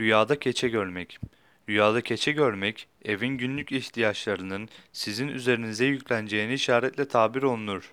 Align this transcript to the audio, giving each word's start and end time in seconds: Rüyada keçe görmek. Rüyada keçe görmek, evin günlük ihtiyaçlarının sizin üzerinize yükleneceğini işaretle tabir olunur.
Rüyada 0.00 0.38
keçe 0.38 0.68
görmek. 0.68 1.18
Rüyada 1.68 2.00
keçe 2.00 2.32
görmek, 2.32 2.88
evin 3.04 3.38
günlük 3.38 3.72
ihtiyaçlarının 3.72 4.68
sizin 4.92 5.28
üzerinize 5.28 5.84
yükleneceğini 5.84 6.54
işaretle 6.54 7.08
tabir 7.08 7.42
olunur. 7.42 7.92